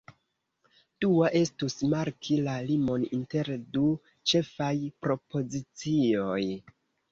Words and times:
Dua 1.03 1.27
estus 1.39 1.75
marki 1.91 2.39
la 2.47 2.57
limon 2.71 3.05
inter 3.19 3.53
du 3.77 3.85
ĉefaj 4.33 4.73
propozicioj. 5.07 6.43